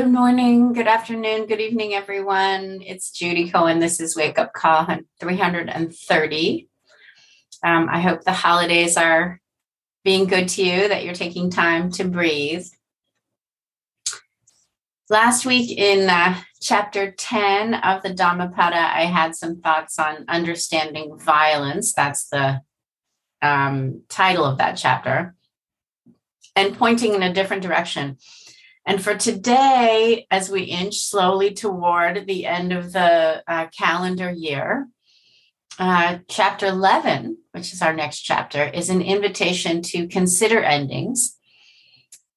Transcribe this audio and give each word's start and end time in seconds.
Good 0.00 0.12
morning, 0.12 0.72
good 0.72 0.86
afternoon, 0.86 1.44
good 1.44 1.60
evening, 1.60 1.92
everyone. 1.92 2.80
It's 2.80 3.10
Judy 3.10 3.50
Cohen. 3.50 3.80
This 3.80 4.00
is 4.00 4.16
Wake 4.16 4.38
Up 4.38 4.54
Call 4.54 4.86
330. 5.20 6.68
Um, 7.62 7.86
I 7.92 8.00
hope 8.00 8.24
the 8.24 8.32
holidays 8.32 8.96
are 8.96 9.42
being 10.02 10.24
good 10.24 10.48
to 10.48 10.62
you, 10.62 10.88
that 10.88 11.04
you're 11.04 11.12
taking 11.12 11.50
time 11.50 11.90
to 11.92 12.04
breathe. 12.04 12.64
Last 15.10 15.44
week 15.44 15.76
in 15.76 16.08
uh, 16.08 16.40
chapter 16.62 17.10
10 17.10 17.74
of 17.74 18.02
the 18.02 18.14
Dhammapada, 18.14 18.78
I 18.78 19.04
had 19.04 19.36
some 19.36 19.60
thoughts 19.60 19.98
on 19.98 20.24
understanding 20.28 21.18
violence. 21.18 21.92
That's 21.92 22.26
the 22.30 22.62
um, 23.42 24.00
title 24.08 24.46
of 24.46 24.56
that 24.56 24.78
chapter, 24.78 25.34
and 26.56 26.74
pointing 26.74 27.12
in 27.12 27.22
a 27.22 27.34
different 27.34 27.62
direction. 27.62 28.16
And 28.90 29.00
for 29.00 29.14
today, 29.14 30.26
as 30.32 30.50
we 30.50 30.62
inch 30.62 30.98
slowly 30.98 31.54
toward 31.54 32.26
the 32.26 32.44
end 32.44 32.72
of 32.72 32.92
the 32.92 33.40
uh, 33.46 33.68
calendar 33.68 34.32
year, 34.32 34.88
uh, 35.78 36.18
chapter 36.26 36.66
11, 36.66 37.38
which 37.52 37.72
is 37.72 37.82
our 37.82 37.92
next 37.92 38.22
chapter, 38.22 38.64
is 38.64 38.90
an 38.90 39.00
invitation 39.00 39.80
to 39.82 40.08
consider 40.08 40.58
endings, 40.58 41.38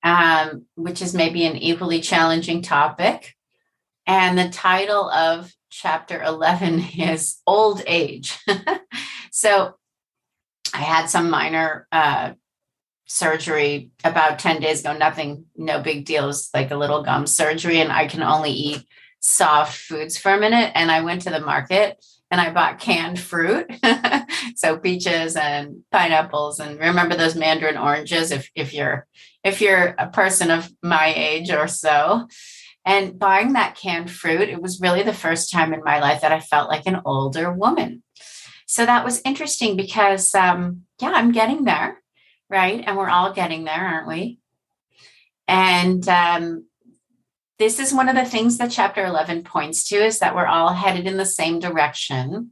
um, 0.04 0.68
which 0.76 1.02
is 1.02 1.16
maybe 1.16 1.44
an 1.48 1.58
equally 1.58 2.02
challenging 2.02 2.62
topic. 2.62 3.34
And 4.06 4.38
the 4.38 4.50
title 4.50 5.10
of 5.10 5.52
chapter 5.72 6.22
11 6.22 6.80
is 7.00 7.42
Old 7.48 7.82
Age. 7.88 8.38
so 9.32 9.74
I 10.72 10.82
had 10.82 11.10
some 11.10 11.32
minor 11.32 11.88
uh, 11.92 12.34
surgery 13.14 13.92
about 14.04 14.40
10 14.40 14.60
days 14.60 14.80
ago. 14.80 14.98
Nothing, 14.98 15.46
no 15.56 15.82
big 15.82 16.06
deal. 16.06 16.24
It 16.24 16.28
was 16.28 16.50
like 16.54 16.72
a 16.72 16.78
little 16.78 17.04
gum 17.04 17.28
surgery, 17.28 17.80
and 17.80 17.92
I 17.92 18.08
can 18.08 18.24
only 18.24 18.52
eat 18.52 18.88
soft 19.20 19.78
foods 19.78 20.18
for 20.18 20.34
a 20.34 20.40
minute. 20.40 20.72
And 20.74 20.92
I 20.92 21.02
went 21.02 21.22
to 21.24 21.30
the 21.30 21.40
market 21.40 22.04
and 22.32 22.42
I 22.42 22.52
bought 22.52 22.80
canned 22.80 23.20
fruit. 23.20 23.72
so 24.56 24.78
peaches 24.78 25.36
and 25.36 25.84
pineapples 25.92 26.60
and 26.60 26.80
remember 26.80 27.16
those 27.16 27.36
mandarin 27.36 27.78
oranges 27.78 28.32
if 28.32 28.50
if 28.56 28.74
you're 28.74 29.06
if 29.44 29.62
you're 29.62 29.96
a 29.98 30.08
person 30.08 30.50
of 30.50 30.72
my 30.82 31.14
age 31.16 31.52
or 31.52 31.68
so. 31.68 32.28
And 32.86 33.18
buying 33.18 33.54
that 33.54 33.78
canned 33.78 34.12
fruit, 34.12 34.50
it 34.50 34.62
was 34.62 34.82
really 34.82 35.04
the 35.04 35.14
first 35.14 35.52
time 35.52 35.74
in 35.74 35.84
my 35.86 36.00
life 36.02 36.22
that 36.22 36.34
I 36.34 36.42
felt 36.42 36.70
like 36.70 36.86
an 36.86 37.02
older 37.06 37.54
woman. 37.54 38.04
So 38.66 38.86
that 38.86 39.06
was 39.06 39.22
interesting 39.24 39.78
because 39.78 40.34
um 40.34 40.82
yeah, 41.00 41.12
I'm 41.12 41.32
getting 41.32 41.66
there 41.66 42.03
right? 42.54 42.84
And 42.86 42.96
we're 42.96 43.10
all 43.10 43.34
getting 43.34 43.64
there, 43.64 43.74
aren't 43.74 44.08
we? 44.08 44.38
And 45.48 46.08
um, 46.08 46.68
this 47.58 47.80
is 47.80 47.92
one 47.92 48.08
of 48.08 48.16
the 48.16 48.26
things 48.26 48.60
that 48.60 48.70
chapter 48.70 49.04
11 49.04 49.44
points 49.44 49.90
to 49.90 49.96
is 49.96 50.20
that 50.20 50.36
we're 50.36 50.46
all 50.46 50.72
headed 50.72 51.08
in 51.08 51.18
the 51.18 51.26
same 51.26 51.60
direction. 51.60 52.52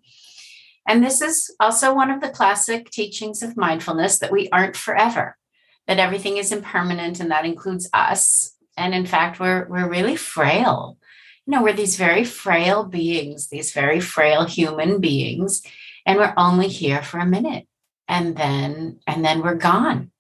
And 0.88 1.04
this 1.04 1.22
is 1.22 1.56
also 1.60 1.94
one 1.94 2.10
of 2.10 2.20
the 2.20 2.30
classic 2.30 2.90
teachings 2.90 3.44
of 3.44 3.56
mindfulness 3.56 4.18
that 4.20 4.32
we 4.32 4.50
aren't 4.50 4.76
forever, 4.76 5.38
that 5.86 6.00
everything 6.00 6.38
is 6.38 6.52
impermanent, 6.52 7.20
and 7.20 7.30
that 7.30 7.46
includes 7.46 7.88
us. 7.94 8.56
And 8.76 8.96
in 8.96 9.06
fact, 9.06 9.40
we're, 9.40 9.68
we're 9.70 9.88
really 9.88 10.16
frail. 10.16 10.98
You 11.46 11.52
know, 11.52 11.62
we're 11.62 11.74
these 11.74 11.96
very 11.96 12.24
frail 12.24 12.86
beings, 12.86 13.50
these 13.50 13.72
very 13.72 14.00
frail 14.00 14.46
human 14.46 15.00
beings, 15.00 15.62
and 16.08 16.18
we're 16.18 16.34
only 16.38 16.70
here 16.70 17.04
for 17.04 17.20
a 17.20 17.26
minute 17.26 17.68
and 18.12 18.36
then 18.36 19.00
and 19.08 19.26
then 19.26 19.42
we're 19.42 19.56
gone. 19.56 20.12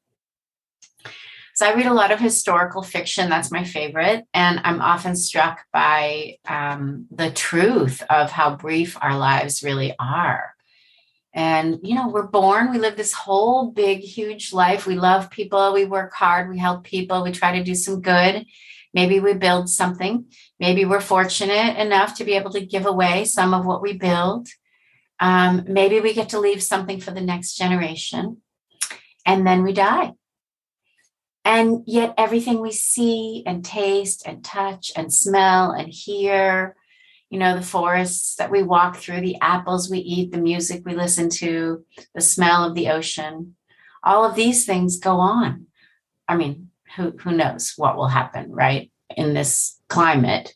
So 1.53 1.67
i 1.67 1.75
read 1.75 1.85
a 1.85 1.93
lot 1.93 2.11
of 2.11 2.19
historical 2.19 2.81
fiction 2.81 3.29
that's 3.29 3.51
my 3.51 3.63
favorite 3.65 4.23
and 4.33 4.61
i'm 4.63 4.81
often 4.81 5.15
struck 5.15 5.59
by 5.71 6.37
um, 6.47 7.05
the 7.11 7.29
truth 7.29 8.01
of 8.09 8.31
how 8.31 8.55
brief 8.55 8.97
our 8.99 9.17
lives 9.17 9.61
really 9.61 9.93
are. 9.99 10.55
And 11.33 11.79
you 11.83 11.93
know 11.95 12.07
we're 12.07 12.35
born 12.41 12.71
we 12.71 12.79
live 12.79 12.95
this 12.95 13.13
whole 13.13 13.71
big 13.71 13.99
huge 13.99 14.53
life. 14.53 14.87
We 14.87 14.95
love 14.95 15.29
people 15.29 15.73
we 15.73 15.85
work 15.85 16.13
hard 16.13 16.49
we 16.49 16.57
help 16.57 16.83
people 16.83 17.23
we 17.23 17.31
try 17.31 17.57
to 17.57 17.63
do 17.63 17.75
some 17.75 18.01
good. 18.01 18.45
Maybe 18.93 19.19
we 19.21 19.33
build 19.33 19.69
something. 19.69 20.25
Maybe 20.59 20.83
we're 20.83 20.99
fortunate 21.15 21.77
enough 21.77 22.15
to 22.15 22.25
be 22.25 22.33
able 22.33 22.51
to 22.51 22.65
give 22.65 22.85
away 22.85 23.23
some 23.25 23.53
of 23.53 23.65
what 23.65 23.81
we 23.81 23.93
build 23.93 24.49
um, 25.21 25.65
maybe 25.67 26.01
we 26.01 26.13
get 26.13 26.29
to 26.29 26.39
leave 26.39 26.63
something 26.63 26.99
for 26.99 27.11
the 27.11 27.21
next 27.21 27.55
generation, 27.55 28.41
and 29.25 29.45
then 29.45 29.63
we 29.63 29.71
die. 29.71 30.13
And 31.45 31.83
yet, 31.85 32.15
everything 32.17 32.59
we 32.59 32.71
see 32.71 33.43
and 33.45 33.63
taste 33.63 34.23
and 34.25 34.43
touch 34.43 34.91
and 34.95 35.13
smell 35.13 35.71
and 35.71 35.89
hear, 35.89 36.75
you 37.29 37.39
know, 37.39 37.55
the 37.55 37.65
forests 37.65 38.35
that 38.35 38.51
we 38.51 38.63
walk 38.63 38.97
through, 38.97 39.21
the 39.21 39.39
apples 39.41 39.89
we 39.89 39.99
eat, 39.99 40.31
the 40.31 40.37
music 40.37 40.83
we 40.85 40.95
listen 40.95 41.29
to, 41.29 41.85
the 42.13 42.21
smell 42.21 42.63
of 42.63 42.75
the 42.75 42.89
ocean, 42.89 43.55
all 44.03 44.25
of 44.25 44.35
these 44.35 44.65
things 44.65 44.99
go 44.99 45.17
on. 45.17 45.67
I 46.27 46.35
mean, 46.35 46.69
who, 46.95 47.11
who 47.11 47.31
knows 47.31 47.73
what 47.77 47.95
will 47.95 48.07
happen, 48.07 48.51
right, 48.51 48.91
in 49.15 49.33
this 49.33 49.79
climate? 49.87 50.55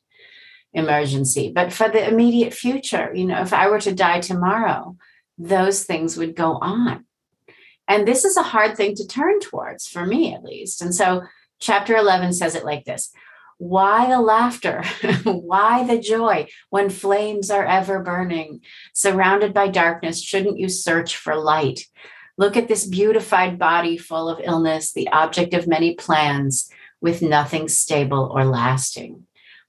Emergency. 0.76 1.52
But 1.54 1.74
for 1.74 1.90
the 1.90 2.08
immediate 2.08 2.54
future, 2.54 3.12
you 3.16 3.26
know, 3.26 3.42
if 3.42 3.54
I 3.54 3.70
were 3.70 3.80
to 3.82 3.96
die 3.96 4.20
tomorrow, 4.20 4.98
those 5.38 5.84
things 5.84 6.18
would 6.18 6.36
go 6.36 6.58
on. 6.62 7.06
And 7.88 8.08
this 8.08 8.26
is 8.26 8.38
a 8.38 8.44
hard 8.44 8.76
thing 8.76 8.96
to 8.96 9.08
turn 9.08 9.40
towards, 9.40 9.88
for 9.88 10.06
me 10.06 10.34
at 10.34 10.44
least. 10.44 10.82
And 10.82 10.94
so, 10.94 11.24
chapter 11.60 11.96
11 11.96 12.34
says 12.34 12.56
it 12.56 12.66
like 12.66 12.86
this 12.86 13.12
Why 13.58 14.10
the 14.10 14.20
laughter? 14.20 14.84
Why 15.24 15.86
the 15.86 16.00
joy 16.00 16.48
when 16.70 16.90
flames 16.90 17.50
are 17.50 17.66
ever 17.66 18.02
burning? 18.02 18.62
Surrounded 18.94 19.54
by 19.54 19.68
darkness, 19.70 20.22
shouldn't 20.22 20.60
you 20.60 20.70
search 20.70 21.16
for 21.16 21.36
light? 21.36 21.86
Look 22.38 22.58
at 22.58 22.68
this 22.68 22.86
beautified 22.86 23.58
body 23.58 23.98
full 23.98 24.28
of 24.28 24.42
illness, 24.44 24.92
the 24.92 25.08
object 25.10 25.54
of 25.54 25.68
many 25.68 25.96
plans, 25.96 26.70
with 27.00 27.22
nothing 27.22 27.70
stable 27.70 28.32
or 28.34 28.44
lasting. 28.44 29.26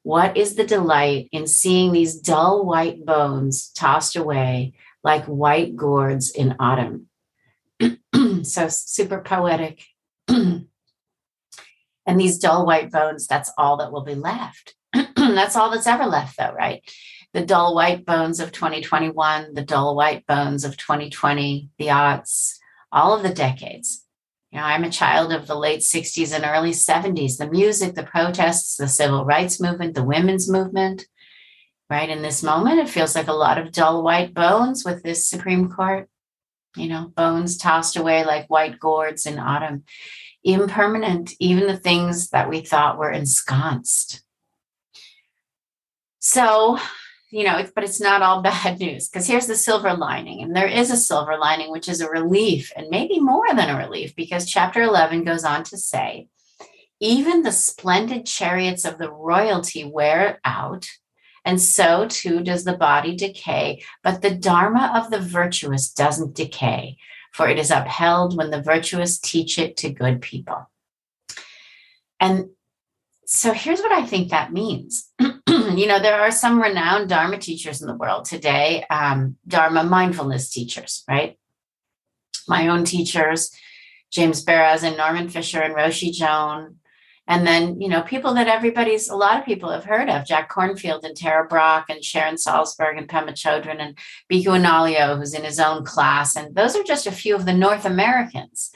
What 0.07 0.37
is 0.37 0.55
the 0.55 0.63
delight 0.63 1.29
in 1.33 1.49
seeing 1.49 1.91
these 1.91 2.21
dull 2.21 2.65
white 2.65 3.05
bones 3.05 3.73
tossed 3.75 4.15
away 4.15 4.75
like 5.03 5.25
white 5.25 5.75
gourds 5.75 6.31
in 6.31 6.55
autumn? 6.61 7.09
so 8.45 8.69
super 8.69 9.21
poetic. 9.21 9.83
and 10.29 10.69
these 12.07 12.39
dull 12.39 12.65
white 12.65 12.93
bones, 12.93 13.27
that's 13.27 13.51
all 13.59 13.79
that 13.79 13.91
will 13.91 14.05
be 14.05 14.15
left. 14.15 14.77
that's 15.17 15.57
all 15.57 15.73
that's 15.73 15.89
ever 15.89 16.07
left, 16.07 16.39
though, 16.39 16.53
right? 16.53 16.89
The 17.33 17.45
dull 17.45 17.75
white 17.75 18.07
bones 18.07 18.39
of 18.39 18.53
2021, 18.53 19.55
the 19.55 19.63
dull 19.63 19.97
white 19.97 20.25
bones 20.25 20.65
of 20.65 20.77
2020, 20.77 21.71
the 21.81 21.87
aughts, 21.87 22.59
all 22.93 23.17
of 23.17 23.25
the 23.25 23.35
decades. 23.35 24.06
You 24.57 24.63
know, 24.63 24.69
I'm 24.69 24.85
a 24.85 24.91
child 24.91 25.35
of 25.35 25.47
the 25.47 25.55
late 25.55 25.81
60s 25.81 26.35
and 26.35 26.43
early 26.43 26.71
70s. 26.71 27.37
The 27.37 27.47
music, 27.47 27.95
the 27.95 28.05
protests, 28.05 28.77
the 28.77 28.89
civil 28.89 29.23
rights 29.23 29.61
movement, 29.61 29.95
the 29.95 30.03
women's 30.03 30.51
movement. 30.51 31.05
Right 31.91 32.09
in 32.09 32.23
this 32.23 32.43
moment, 32.43 32.81
it 32.81 32.89
feels 32.89 33.15
like 33.15 33.27
a 33.27 33.35
lot 33.35 33.59
of 33.59 33.71
dull 33.71 34.03
white 34.03 34.33
bones 34.33 34.83
with 34.83 35.03
this 35.03 35.29
Supreme 35.29 35.69
Court. 35.69 36.09
You 36.75 36.89
know, 36.89 37.13
bones 37.15 37.59
tossed 37.59 37.99
away 37.99 38.25
like 38.25 38.49
white 38.49 38.81
gourds 38.81 39.27
in 39.27 39.39
autumn. 39.39 39.85
Impermanent, 40.43 41.35
even 41.39 41.67
the 41.67 41.77
things 41.77 42.31
that 42.31 42.49
we 42.49 42.63
thought 42.63 42.97
were 42.97 43.11
ensconced. 43.11 44.23
So, 46.19 46.79
you 47.37 47.45
know, 47.45 47.59
it's, 47.59 47.71
but 47.71 47.85
it's 47.85 48.01
not 48.01 48.23
all 48.23 48.41
bad 48.53 48.81
news 48.81 49.09
because 49.09 49.27
here's 49.27 49.47
the 49.47 49.55
silver 49.55 49.93
lining. 49.93 50.43
And 50.43 50.57
there 50.57 50.67
is 50.67 50.91
a 50.91 50.97
silver 50.97 51.37
lining, 51.37 51.71
which 51.71 51.87
is 51.87 52.01
a 52.01 52.09
relief 52.09 52.73
and 52.75 52.89
maybe 52.89 53.21
more 53.21 53.55
than 53.55 53.69
a 53.69 53.77
relief 53.77 54.17
because 54.17 54.51
chapter 54.51 54.81
11 54.81 55.25
goes 55.25 55.45
on 55.45 55.63
to 55.65 55.77
say, 55.77 56.29
even 56.99 57.43
the 57.43 57.53
splendid 57.53 58.25
chariots 58.25 58.87
of 58.87 58.97
the 58.97 59.13
royalty 59.13 59.85
wear 59.85 60.41
out, 60.47 60.89
and 61.45 61.61
so 61.61 62.09
too 62.09 62.43
does 62.43 62.65
the 62.65 62.77
body 62.77 63.15
decay. 63.15 63.83
But 64.03 64.23
the 64.23 64.35
Dharma 64.35 64.95
of 64.97 65.11
the 65.11 65.21
virtuous 65.21 65.91
doesn't 65.93 66.35
decay, 66.35 66.97
for 67.35 67.49
it 67.49 67.59
is 67.59 67.71
upheld 67.71 68.35
when 68.35 68.49
the 68.49 68.63
virtuous 68.63 69.19
teach 69.19 69.59
it 69.59 69.77
to 69.79 69.91
good 69.91 70.23
people. 70.23 70.71
And 72.19 72.49
so 73.27 73.53
here's 73.53 73.81
what 73.81 73.93
I 73.93 74.07
think 74.07 74.31
that 74.31 74.55
means. 74.55 75.13
you 75.77 75.87
know, 75.87 75.99
there 75.99 76.21
are 76.21 76.31
some 76.31 76.61
renowned 76.61 77.09
Dharma 77.09 77.39
teachers 77.39 77.81
in 77.81 77.87
the 77.87 77.95
world 77.95 78.25
today, 78.25 78.85
um, 78.91 79.37
Dharma 79.47 79.85
mindfulness 79.85 80.51
teachers, 80.51 81.05
right? 81.09 81.39
My 82.49 82.69
own 82.69 82.85
teachers, 82.85 83.51
James 84.11 84.45
Baraz 84.45 84.83
and 84.83 84.97
Norman 84.97 85.29
Fischer 85.29 85.61
and 85.61 85.75
Roshi 85.75 86.13
Joan. 86.13 86.77
And 87.29 87.45
then, 87.45 87.81
you 87.81 87.89
know, 87.89 88.03
people 88.03 88.35
that 88.35 88.47
everybody's, 88.47 89.09
a 89.09 89.17
lot 89.17 89.39
of 89.39 89.45
people 89.45 89.71
have 89.71 89.85
heard 89.85 90.09
of, 90.09 90.27
Jack 90.27 90.49
Kornfield 90.49 91.03
and 91.03 91.17
Tara 91.17 91.47
Brach 91.47 91.87
and 91.89 92.05
Sharon 92.05 92.37
Salzberg 92.37 92.99
and 92.99 93.09
Pema 93.09 93.31
Chodron 93.31 93.81
and 93.81 93.99
Bhikkhu 94.31 94.61
Analayo, 94.61 95.19
who's 95.19 95.35
in 95.35 95.43
his 95.43 95.59
own 95.59 95.85
class. 95.85 96.37
And 96.37 96.55
those 96.55 96.77
are 96.77 96.85
just 96.85 97.09
a 97.09 97.13
few 97.13 97.35
of 97.35 97.45
the 97.45 97.53
North 97.53 97.85
Americans 97.85 98.71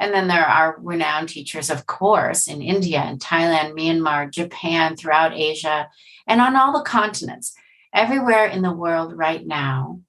And 0.00 0.14
then 0.14 0.28
there 0.28 0.46
are 0.46 0.78
renowned 0.80 1.28
teachers, 1.28 1.68
of 1.68 1.86
course, 1.86 2.48
in 2.48 2.62
India 2.62 3.00
and 3.00 3.20
Thailand, 3.20 3.74
Myanmar, 3.74 4.32
Japan, 4.32 4.96
throughout 4.96 5.34
Asia, 5.34 5.90
and 6.26 6.40
on 6.40 6.56
all 6.56 6.72
the 6.72 6.82
continents. 6.82 7.54
Everywhere 7.92 8.46
in 8.46 8.62
the 8.62 8.72
world 8.72 9.16
right 9.16 9.46
now, 9.46 10.00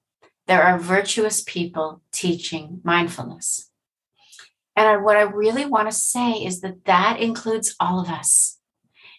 there 0.47 0.63
are 0.63 0.79
virtuous 0.79 1.43
people 1.43 2.01
teaching 2.13 2.79
mindfulness. 2.83 3.69
And 4.77 5.03
what 5.03 5.17
I 5.17 5.23
really 5.23 5.65
want 5.65 5.91
to 5.91 5.95
say 5.95 6.31
is 6.31 6.61
that 6.61 6.85
that 6.85 7.19
includes 7.19 7.75
all 7.77 7.99
of 7.99 8.07
us. 8.07 8.59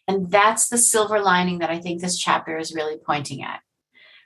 And 0.08 0.30
that's 0.30 0.68
the 0.68 0.78
silver 0.78 1.20
lining 1.20 1.58
that 1.58 1.70
I 1.70 1.80
think 1.80 2.00
this 2.00 2.18
chapter 2.18 2.56
is 2.56 2.74
really 2.74 2.96
pointing 2.96 3.42
at. 3.42 3.60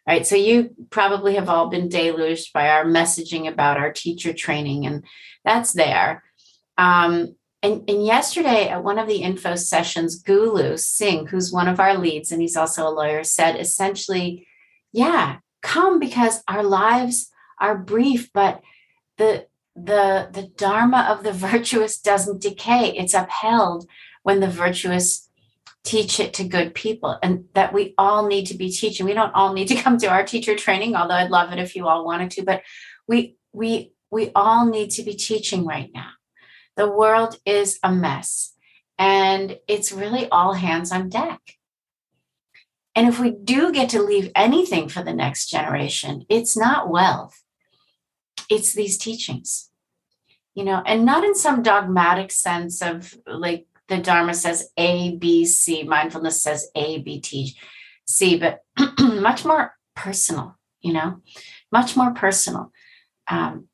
Right. 0.06 0.24
So 0.24 0.36
you 0.36 0.70
probably 0.90 1.34
have 1.34 1.48
all 1.48 1.68
been 1.68 1.88
deluged 1.88 2.52
by 2.52 2.68
our 2.68 2.84
messaging 2.84 3.48
about 3.48 3.76
our 3.76 3.92
teacher 3.92 4.32
training, 4.32 4.86
and 4.86 5.04
that's 5.44 5.72
there. 5.72 6.22
Um, 6.78 7.36
and, 7.62 7.88
and 7.88 8.04
yesterday 8.04 8.68
at 8.68 8.84
one 8.84 8.98
of 8.98 9.08
the 9.08 9.22
info 9.22 9.56
sessions, 9.56 10.22
Gulu 10.22 10.78
Singh, 10.78 11.26
who's 11.26 11.52
one 11.52 11.68
of 11.68 11.80
our 11.80 11.96
leads, 11.96 12.30
and 12.30 12.40
he's 12.40 12.56
also 12.56 12.86
a 12.86 12.90
lawyer, 12.90 13.24
said 13.24 13.56
essentially, 13.56 14.46
yeah, 14.92 15.38
come 15.62 15.98
because 15.98 16.42
our 16.46 16.62
lives 16.62 17.30
are 17.60 17.76
brief, 17.76 18.30
but 18.32 18.62
the 19.18 19.46
the 19.74 20.30
the 20.32 20.50
dharma 20.56 21.06
of 21.10 21.24
the 21.24 21.32
virtuous 21.48 21.98
doesn't 21.98 22.40
decay. 22.40 22.96
It's 22.96 23.14
upheld 23.14 23.88
when 24.22 24.40
the 24.40 24.48
virtuous 24.48 25.28
teach 25.86 26.18
it 26.18 26.34
to 26.34 26.44
good 26.44 26.74
people 26.74 27.16
and 27.22 27.44
that 27.54 27.72
we 27.72 27.94
all 27.96 28.26
need 28.26 28.44
to 28.44 28.54
be 28.54 28.72
teaching 28.72 29.06
we 29.06 29.14
don't 29.14 29.32
all 29.34 29.52
need 29.52 29.68
to 29.68 29.76
come 29.76 29.96
to 29.96 30.08
our 30.08 30.24
teacher 30.24 30.56
training 30.56 30.96
although 30.96 31.14
i'd 31.14 31.30
love 31.30 31.52
it 31.52 31.60
if 31.60 31.76
you 31.76 31.86
all 31.86 32.04
wanted 32.04 32.28
to 32.28 32.42
but 32.42 32.60
we 33.06 33.36
we 33.52 33.92
we 34.10 34.32
all 34.34 34.66
need 34.66 34.90
to 34.90 35.04
be 35.04 35.14
teaching 35.14 35.64
right 35.64 35.90
now 35.94 36.10
the 36.76 36.90
world 36.90 37.38
is 37.44 37.78
a 37.82 37.90
mess 37.92 38.54
and 38.98 39.58
it's 39.68 39.92
really 39.92 40.28
all 40.30 40.54
hands 40.54 40.92
on 40.92 41.08
deck. 41.08 41.40
And 42.94 43.08
if 43.08 43.18
we 43.20 43.30
do 43.30 43.72
get 43.72 43.90
to 43.90 44.02
leave 44.02 44.30
anything 44.34 44.88
for 44.88 45.02
the 45.02 45.14
next 45.14 45.50
generation 45.50 46.24
it's 46.28 46.56
not 46.56 46.90
wealth. 46.90 47.42
It's 48.48 48.72
these 48.72 48.98
teachings. 48.98 49.70
You 50.54 50.64
know 50.64 50.82
and 50.86 51.04
not 51.04 51.24
in 51.24 51.34
some 51.34 51.62
dogmatic 51.62 52.30
sense 52.30 52.80
of 52.82 53.14
like 53.26 53.66
the 53.88 53.98
Dharma 53.98 54.34
says 54.34 54.70
A, 54.76 55.16
B, 55.16 55.44
C, 55.44 55.82
mindfulness 55.84 56.42
says 56.42 56.68
A, 56.74 56.98
B, 56.98 57.20
T, 57.20 57.56
C, 58.06 58.38
but 58.38 58.60
much 58.98 59.44
more 59.44 59.74
personal, 59.94 60.56
you 60.80 60.92
know, 60.92 61.20
much 61.70 61.96
more 61.96 62.12
personal. 62.12 62.72
Um, 63.28 63.68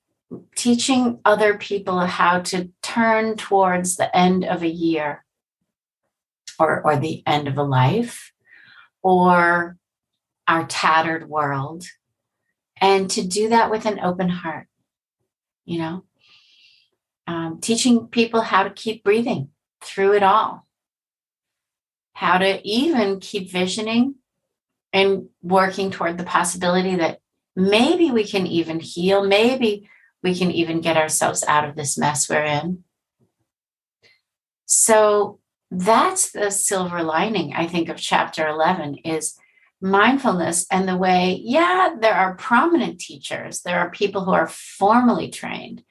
teaching 0.56 1.20
other 1.24 1.58
people 1.58 2.00
how 2.00 2.40
to 2.40 2.70
turn 2.92 3.36
towards 3.36 3.96
the 3.96 4.14
end 4.16 4.44
of 4.44 4.62
a 4.62 4.68
year 4.68 5.24
or, 6.58 6.82
or 6.84 6.96
the 6.96 7.22
end 7.26 7.48
of 7.48 7.56
a 7.56 7.62
life 7.62 8.32
or 9.02 9.76
our 10.46 10.66
tattered 10.66 11.28
world 11.28 11.84
and 12.80 13.10
to 13.10 13.26
do 13.26 13.48
that 13.48 13.70
with 13.70 13.86
an 13.86 14.00
open 14.00 14.28
heart 14.28 14.66
you 15.64 15.78
know 15.78 16.04
um, 17.26 17.58
teaching 17.60 18.08
people 18.08 18.40
how 18.40 18.64
to 18.64 18.70
keep 18.70 19.04
breathing 19.04 19.48
through 19.82 20.14
it 20.14 20.22
all. 20.22 20.66
How 22.14 22.38
to 22.38 22.66
even 22.66 23.20
keep 23.20 23.50
visioning 23.50 24.16
and 24.92 25.28
working 25.42 25.90
toward 25.90 26.18
the 26.18 26.24
possibility 26.24 26.96
that 26.96 27.18
maybe 27.56 28.10
we 28.10 28.24
can 28.24 28.46
even 28.46 28.80
heal, 28.80 29.26
maybe 29.26 29.88
we 30.22 30.34
can 30.34 30.50
even 30.50 30.80
get 30.80 30.96
ourselves 30.96 31.44
out 31.46 31.68
of 31.68 31.74
this 31.74 31.98
mess 31.98 32.28
we're 32.28 32.44
in. 32.44 32.84
So 34.66 35.40
that's 35.70 36.30
the 36.32 36.50
silver 36.50 37.02
lining, 37.02 37.54
I 37.54 37.66
think, 37.66 37.88
of 37.88 37.96
chapter 37.96 38.46
11 38.46 38.96
is 39.04 39.36
mindfulness 39.80 40.66
and 40.70 40.88
the 40.88 40.96
way, 40.96 41.40
yeah, 41.42 41.94
there 42.00 42.14
are 42.14 42.36
prominent 42.36 43.00
teachers, 43.00 43.62
there 43.62 43.80
are 43.80 43.90
people 43.90 44.24
who 44.24 44.32
are 44.32 44.46
formally 44.46 45.28
trained, 45.28 45.82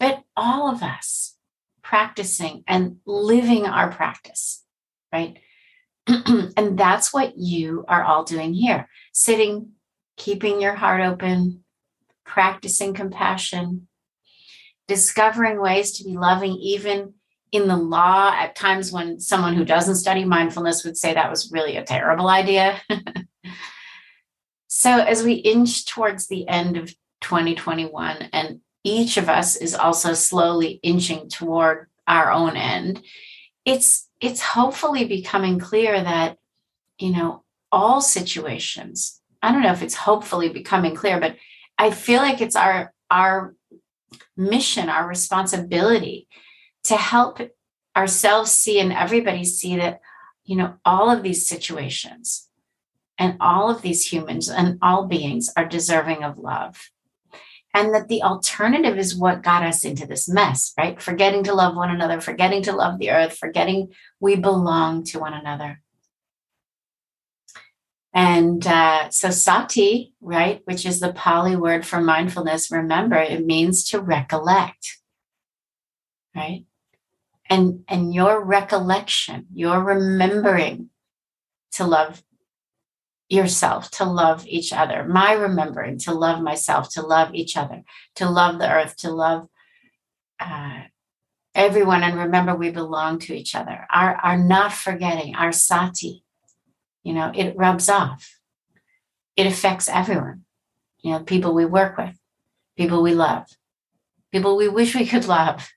but 0.00 0.22
all 0.36 0.72
of 0.72 0.82
us 0.82 1.36
practicing 1.82 2.64
and 2.66 2.96
living 3.06 3.64
our 3.64 3.90
practice, 3.90 4.64
right? 5.12 5.38
and 6.06 6.78
that's 6.78 7.12
what 7.14 7.38
you 7.38 7.84
are 7.86 8.02
all 8.02 8.24
doing 8.24 8.54
here 8.54 8.88
sitting, 9.12 9.70
keeping 10.16 10.60
your 10.60 10.74
heart 10.74 11.00
open, 11.00 11.64
practicing 12.28 12.94
compassion, 12.94 13.88
discovering 14.86 15.60
ways 15.60 15.92
to 15.92 16.04
be 16.04 16.16
loving, 16.16 16.52
even 16.52 17.14
in 17.50 17.66
the 17.66 17.76
law. 17.76 18.30
At 18.32 18.54
times, 18.54 18.92
when 18.92 19.18
someone 19.18 19.54
who 19.54 19.64
doesn't 19.64 19.96
study 19.96 20.24
mindfulness 20.24 20.84
would 20.84 20.96
say 20.96 21.14
that 21.14 21.30
was 21.30 21.50
really 21.50 21.76
a 21.76 21.84
terrible 21.84 22.28
idea. 22.28 22.80
so, 24.68 24.98
as 24.98 25.24
we 25.24 25.32
inch 25.32 25.86
towards 25.86 26.28
the 26.28 26.46
end 26.46 26.76
of 26.76 26.94
2021 27.20 28.28
and 28.32 28.60
each 28.84 29.16
of 29.16 29.28
us 29.28 29.56
is 29.56 29.74
also 29.74 30.14
slowly 30.14 30.78
inching 30.82 31.28
toward 31.28 31.88
our 32.06 32.30
own 32.30 32.56
end 32.56 33.02
it's 33.64 34.08
it's 34.20 34.40
hopefully 34.40 35.04
becoming 35.04 35.58
clear 35.58 36.02
that 36.02 36.38
you 36.98 37.10
know 37.10 37.42
all 37.70 38.00
situations 38.00 39.20
i 39.42 39.52
don't 39.52 39.62
know 39.62 39.72
if 39.72 39.82
it's 39.82 39.94
hopefully 39.94 40.48
becoming 40.48 40.94
clear 40.94 41.20
but 41.20 41.36
i 41.78 41.90
feel 41.90 42.20
like 42.20 42.40
it's 42.40 42.56
our 42.56 42.92
our 43.10 43.54
mission 44.36 44.88
our 44.88 45.06
responsibility 45.06 46.28
to 46.84 46.96
help 46.96 47.40
ourselves 47.96 48.50
see 48.50 48.78
and 48.80 48.92
everybody 48.92 49.44
see 49.44 49.76
that 49.76 50.00
you 50.44 50.56
know 50.56 50.74
all 50.84 51.10
of 51.10 51.22
these 51.22 51.46
situations 51.46 52.48
and 53.18 53.36
all 53.40 53.70
of 53.70 53.82
these 53.82 54.12
humans 54.12 54.48
and 54.48 54.78
all 54.80 55.06
beings 55.06 55.50
are 55.56 55.66
deserving 55.66 56.22
of 56.22 56.38
love 56.38 56.90
and 57.74 57.94
that 57.94 58.08
the 58.08 58.22
alternative 58.22 58.98
is 58.98 59.16
what 59.16 59.42
got 59.42 59.62
us 59.62 59.84
into 59.84 60.06
this 60.06 60.28
mess, 60.28 60.72
right? 60.78 61.00
Forgetting 61.00 61.44
to 61.44 61.54
love 61.54 61.76
one 61.76 61.90
another, 61.90 62.20
forgetting 62.20 62.62
to 62.62 62.72
love 62.72 62.98
the 62.98 63.10
earth, 63.10 63.36
forgetting 63.36 63.92
we 64.20 64.36
belong 64.36 65.04
to 65.04 65.18
one 65.18 65.34
another. 65.34 65.80
And 68.14 68.66
uh, 68.66 69.10
so 69.10 69.30
sati, 69.30 70.14
right, 70.20 70.62
which 70.64 70.86
is 70.86 71.00
the 71.00 71.12
Pali 71.12 71.56
word 71.56 71.86
for 71.86 72.00
mindfulness, 72.00 72.70
remember, 72.70 73.16
it 73.16 73.44
means 73.44 73.84
to 73.90 74.00
recollect, 74.00 74.98
right? 76.34 76.64
And, 77.50 77.84
and 77.86 78.14
your 78.14 78.42
recollection, 78.42 79.46
your 79.52 79.82
remembering 79.82 80.90
to 81.72 81.86
love 81.86 82.22
yourself, 83.28 83.90
to 83.92 84.04
love 84.04 84.46
each 84.46 84.72
other. 84.72 85.04
My 85.04 85.32
remembering 85.32 85.98
to 86.00 86.12
love 86.12 86.42
myself, 86.42 86.90
to 86.94 87.02
love 87.02 87.34
each 87.34 87.56
other, 87.56 87.84
to 88.16 88.28
love 88.28 88.58
the 88.58 88.70
earth, 88.70 88.96
to 88.98 89.10
love 89.10 89.48
uh, 90.40 90.80
everyone. 91.54 92.02
And 92.02 92.18
remember, 92.18 92.54
we 92.54 92.70
belong 92.70 93.18
to 93.20 93.34
each 93.34 93.54
other. 93.54 93.86
Our, 93.92 94.14
our 94.16 94.38
not 94.38 94.72
forgetting, 94.72 95.34
our 95.34 95.52
sati, 95.52 96.24
you 97.02 97.12
know, 97.12 97.32
it 97.34 97.56
rubs 97.56 97.88
off. 97.88 98.38
It 99.36 99.46
affects 99.46 99.88
everyone. 99.88 100.44
You 101.00 101.12
know, 101.12 101.20
people 101.20 101.54
we 101.54 101.64
work 101.64 101.96
with, 101.96 102.18
people 102.76 103.02
we 103.02 103.14
love, 103.14 103.46
people 104.32 104.56
we 104.56 104.68
wish 104.68 104.94
we 104.94 105.06
could 105.06 105.26
love, 105.26 105.70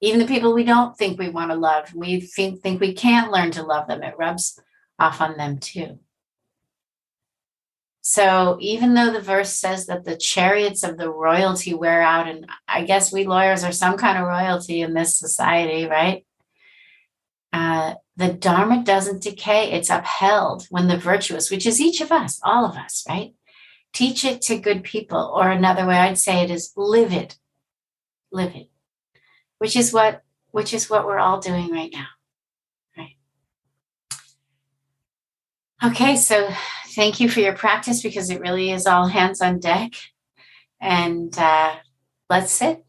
even 0.00 0.18
the 0.18 0.26
people 0.26 0.54
we 0.54 0.64
don't 0.64 0.96
think 0.96 1.18
we 1.18 1.28
want 1.28 1.50
to 1.50 1.56
love. 1.56 1.94
We 1.94 2.20
think, 2.20 2.60
think 2.60 2.80
we 2.80 2.94
can't 2.94 3.30
learn 3.30 3.50
to 3.52 3.62
love 3.62 3.86
them. 3.86 4.02
It 4.02 4.14
rubs 4.18 4.60
off 4.98 5.20
on 5.20 5.36
them 5.36 5.58
too. 5.58 5.98
So 8.02 8.56
even 8.60 8.94
though 8.94 9.12
the 9.12 9.20
verse 9.20 9.52
says 9.52 9.86
that 9.86 10.04
the 10.04 10.16
chariots 10.16 10.82
of 10.82 10.96
the 10.96 11.10
royalty 11.10 11.74
wear 11.74 12.00
out, 12.00 12.28
and 12.28 12.46
I 12.66 12.82
guess 12.82 13.12
we 13.12 13.26
lawyers 13.26 13.62
are 13.62 13.72
some 13.72 13.98
kind 13.98 14.18
of 14.18 14.26
royalty 14.26 14.80
in 14.80 14.94
this 14.94 15.18
society, 15.18 15.86
right? 15.86 16.24
Uh, 17.52 17.94
the 18.20 18.32
Dharma 18.34 18.84
doesn't 18.84 19.22
decay, 19.22 19.72
it's 19.72 19.88
upheld 19.88 20.66
when 20.68 20.88
the 20.88 20.98
virtuous, 20.98 21.50
which 21.50 21.66
is 21.66 21.80
each 21.80 22.02
of 22.02 22.12
us, 22.12 22.38
all 22.44 22.66
of 22.66 22.76
us, 22.76 23.02
right? 23.08 23.34
Teach 23.94 24.26
it 24.26 24.42
to 24.42 24.58
good 24.58 24.84
people. 24.84 25.32
Or 25.34 25.50
another 25.50 25.86
way 25.86 25.96
I'd 25.96 26.18
say 26.18 26.44
it 26.44 26.50
is 26.50 26.70
live 26.76 27.14
it. 27.14 27.38
Live 28.30 28.54
it. 28.54 28.68
Which 29.56 29.74
is 29.74 29.92
what 29.92 30.22
which 30.50 30.74
is 30.74 30.90
what 30.90 31.06
we're 31.06 31.18
all 31.18 31.40
doing 31.40 31.70
right 31.70 31.90
now. 31.92 32.06
Right. 32.98 33.16
Okay, 35.82 36.16
so 36.16 36.50
thank 36.88 37.20
you 37.20 37.28
for 37.30 37.40
your 37.40 37.54
practice 37.54 38.02
because 38.02 38.28
it 38.28 38.40
really 38.40 38.70
is 38.70 38.86
all 38.86 39.06
hands 39.06 39.40
on 39.40 39.60
deck. 39.60 39.92
And 40.78 41.36
uh, 41.38 41.74
let's 42.28 42.52
sit. 42.52 42.84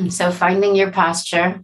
Hmm, 0.00 0.08
so, 0.08 0.32
finding 0.32 0.76
your 0.76 0.90
posture, 0.90 1.62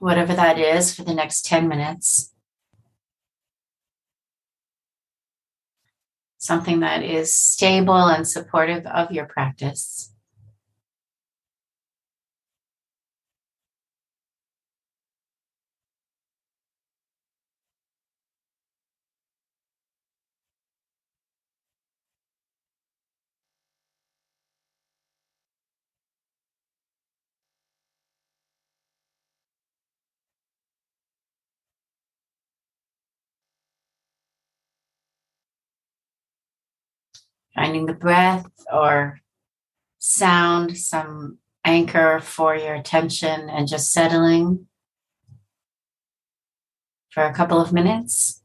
whatever 0.00 0.34
that 0.34 0.58
is, 0.58 0.92
for 0.92 1.04
the 1.04 1.14
next 1.14 1.46
10 1.46 1.68
minutes. 1.68 2.32
Something 6.38 6.80
that 6.80 7.04
is 7.04 7.34
stable 7.34 8.06
and 8.08 8.26
supportive 8.26 8.86
of 8.86 9.12
your 9.12 9.26
practice. 9.26 10.13
Finding 37.54 37.86
the 37.86 37.94
breath 37.94 38.46
or 38.72 39.20
sound, 39.98 40.76
some 40.76 41.38
anchor 41.64 42.20
for 42.20 42.54
your 42.54 42.74
attention, 42.74 43.48
and 43.48 43.68
just 43.68 43.92
settling 43.92 44.66
for 47.10 47.22
a 47.24 47.32
couple 47.32 47.60
of 47.60 47.72
minutes. 47.72 48.42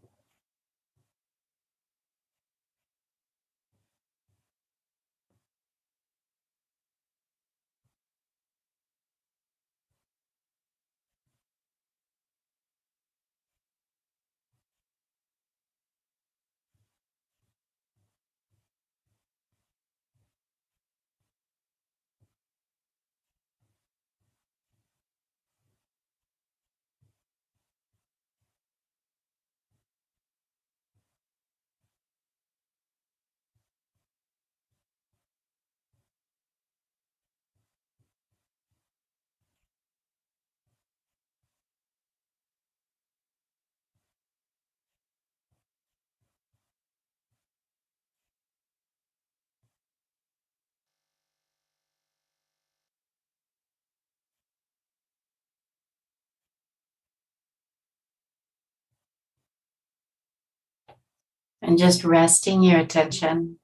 And 61.69 61.77
just 61.77 62.03
resting 62.03 62.63
your 62.63 62.79
attention, 62.79 63.59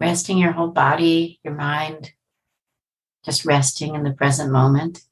resting 0.00 0.38
your 0.38 0.50
whole 0.50 0.72
body, 0.72 1.38
your 1.44 1.54
mind, 1.54 2.10
just 3.24 3.44
resting 3.44 3.94
in 3.94 4.02
the 4.02 4.10
present 4.10 4.50
moment. 4.50 5.02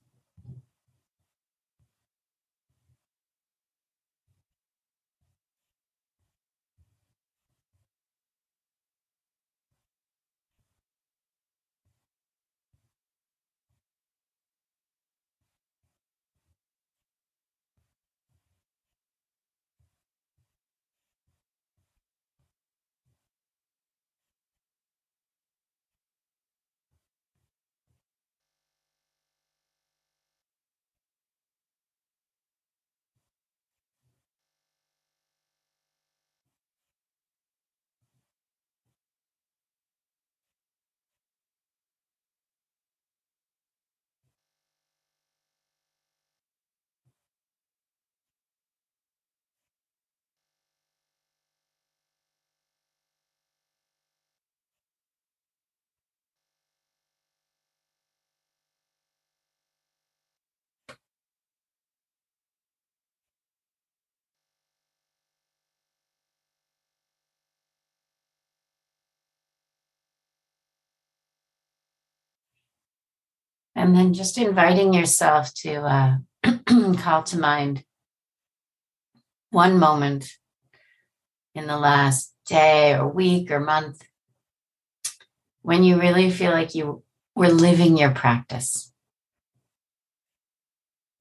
And 73.81 73.97
then 73.97 74.13
just 74.13 74.37
inviting 74.37 74.93
yourself 74.93 75.55
to 75.55 75.77
uh, 75.77 76.17
call 76.99 77.23
to 77.23 77.39
mind 77.39 77.83
one 79.53 79.79
moment 79.79 80.31
in 81.55 81.67
the 81.67 81.79
last 81.79 82.35
day 82.45 82.93
or 82.93 83.09
week 83.09 83.51
or 83.51 83.59
month 83.59 84.03
when 85.63 85.83
you 85.83 85.99
really 85.99 86.31
feel 86.31 86.51
like 86.51 86.75
you 86.75 87.03
were 87.35 87.49
living 87.49 87.97
your 87.97 88.11
practice, 88.11 88.93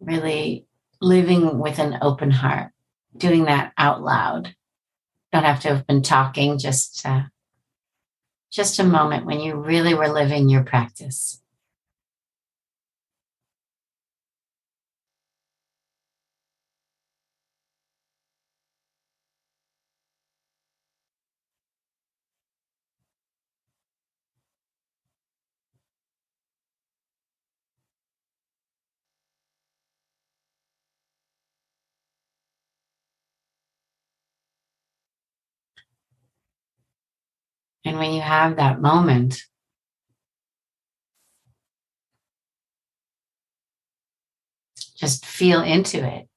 really 0.02 0.68
living 1.00 1.60
with 1.60 1.80
an 1.80 1.98
open 2.02 2.30
heart, 2.30 2.74
doing 3.16 3.46
that 3.46 3.72
out 3.78 4.02
loud. 4.02 4.54
Don't 5.32 5.46
have 5.46 5.62
to 5.62 5.70
have 5.70 5.88
been 5.88 6.02
talking, 6.02 6.60
just 6.60 7.06
uh, 7.06 7.22
just 8.52 8.80
a 8.80 8.84
moment 8.84 9.26
when 9.26 9.40
you 9.40 9.56
really 9.56 9.94
were 9.94 10.10
living 10.10 10.50
your 10.50 10.64
practice. 10.66 11.39
And 37.90 37.98
when 37.98 38.14
you 38.14 38.22
have 38.22 38.58
that 38.58 38.80
moment, 38.80 39.42
just 44.96 45.26
feel 45.26 45.64
into 45.64 46.06
it. 46.06 46.30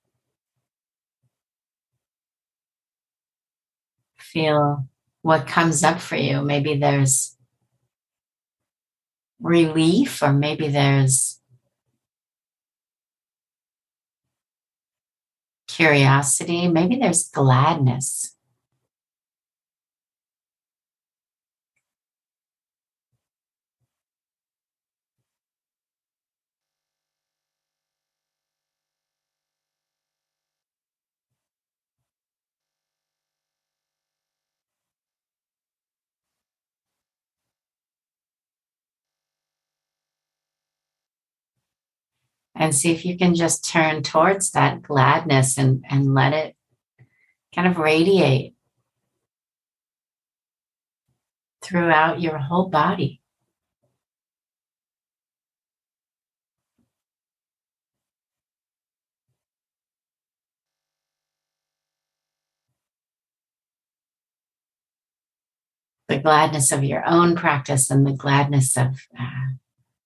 Feel 4.16 4.88
what 5.20 5.46
comes 5.46 5.84
up 5.84 6.00
for 6.00 6.16
you. 6.16 6.40
Maybe 6.40 6.78
there's 6.78 7.36
relief, 9.38 10.22
or 10.22 10.32
maybe 10.32 10.68
there's 10.68 11.38
curiosity, 15.68 16.66
maybe 16.66 16.96
there's 16.96 17.28
gladness. 17.28 18.34
And 42.62 42.72
see 42.72 42.92
if 42.92 43.04
you 43.04 43.18
can 43.18 43.34
just 43.34 43.68
turn 43.68 44.04
towards 44.04 44.52
that 44.52 44.82
gladness 44.82 45.58
and, 45.58 45.84
and 45.90 46.14
let 46.14 46.32
it 46.32 46.54
kind 47.52 47.66
of 47.66 47.76
radiate 47.76 48.54
throughout 51.60 52.20
your 52.20 52.38
whole 52.38 52.68
body. 52.68 53.20
The 66.06 66.18
gladness 66.18 66.70
of 66.70 66.84
your 66.84 67.04
own 67.04 67.34
practice 67.34 67.90
and 67.90 68.06
the 68.06 68.12
gladness 68.12 68.76
of 68.76 69.08
uh, 69.18 69.54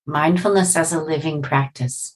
mindfulness 0.06 0.74
as 0.74 0.94
a 0.94 1.02
living 1.02 1.42
practice. 1.42 2.15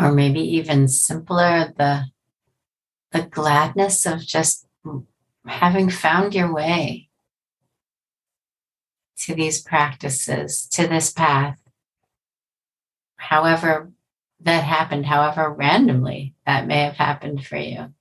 Or 0.00 0.12
maybe 0.12 0.40
even 0.40 0.88
simpler 0.88 1.72
the 1.76 2.06
the 3.12 3.22
gladness 3.22 4.06
of 4.06 4.20
just 4.20 4.66
having 5.46 5.90
found 5.90 6.34
your 6.34 6.52
way 6.52 7.08
to 9.16 9.34
these 9.34 9.60
practices 9.60 10.66
to 10.68 10.86
this 10.86 11.12
path 11.12 11.58
however 13.16 13.90
that 14.40 14.64
happened 14.64 15.06
however 15.06 15.50
randomly 15.50 16.34
that 16.46 16.66
may 16.66 16.80
have 16.82 16.96
happened 16.96 17.44
for 17.44 17.56
you 17.56 17.92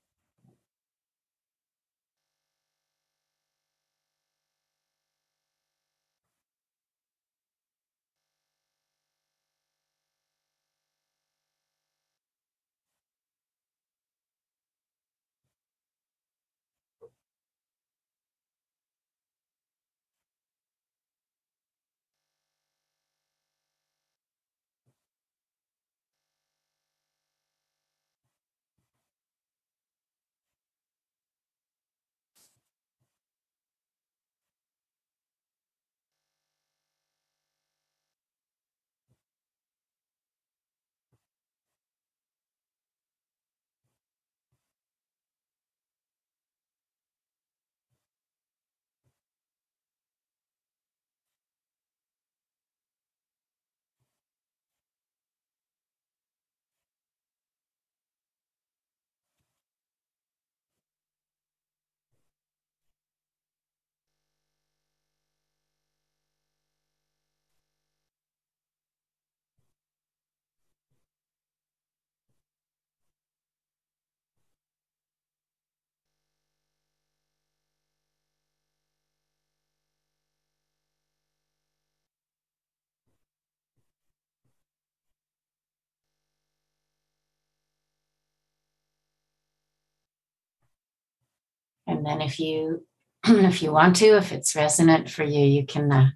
And 91.89 92.05
then 92.05 92.21
if 92.21 92.39
you 92.39 92.85
if 93.25 93.61
you 93.61 93.71
want 93.71 93.95
to, 93.97 94.17
if 94.17 94.31
it's 94.31 94.55
resonant 94.55 95.09
for 95.09 95.23
you, 95.23 95.45
you 95.45 95.65
can 95.65 95.91
uh, 95.91 96.09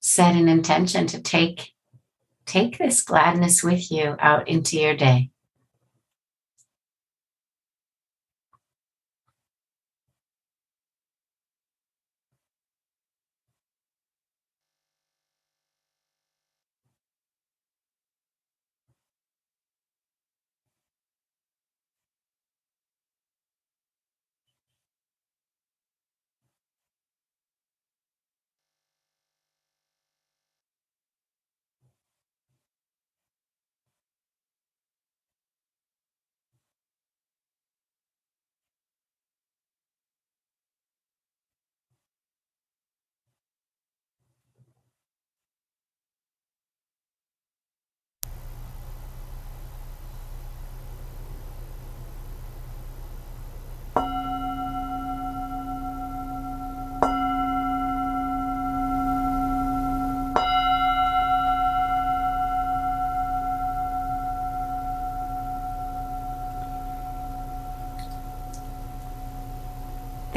set 0.00 0.34
an 0.34 0.48
intention 0.48 1.06
to 1.08 1.22
take 1.22 1.72
take 2.46 2.78
this 2.78 3.02
gladness 3.02 3.62
with 3.62 3.92
you 3.92 4.16
out 4.18 4.48
into 4.48 4.78
your 4.78 4.96
day. 4.96 5.29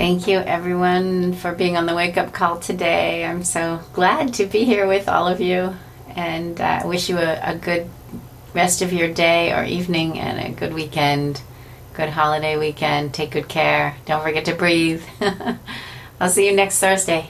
Thank 0.03 0.27
you, 0.27 0.39
everyone, 0.39 1.31
for 1.31 1.53
being 1.53 1.77
on 1.77 1.85
the 1.85 1.95
wake 1.95 2.17
up 2.17 2.33
call 2.33 2.59
today. 2.59 3.23
I'm 3.23 3.41
so 3.45 3.79
glad 3.93 4.33
to 4.33 4.45
be 4.45 4.65
here 4.65 4.85
with 4.85 5.07
all 5.07 5.29
of 5.29 5.39
you 5.39 5.77
and 6.09 6.59
uh, 6.59 6.81
wish 6.83 7.07
you 7.07 7.17
a, 7.17 7.39
a 7.41 7.55
good 7.55 7.89
rest 8.53 8.81
of 8.81 8.91
your 8.91 9.07
day 9.07 9.53
or 9.53 9.63
evening 9.63 10.19
and 10.19 10.41
a 10.41 10.59
good 10.59 10.73
weekend. 10.73 11.41
good 11.93 12.09
holiday 12.09 12.57
weekend. 12.57 13.13
Take 13.13 13.31
good 13.31 13.47
care. 13.47 13.95
Don't 14.05 14.21
forget 14.21 14.43
to 14.43 14.55
breathe. 14.55 15.01
I'll 16.19 16.29
see 16.29 16.47
you 16.47 16.53
next 16.53 16.79
Thursday. 16.79 17.29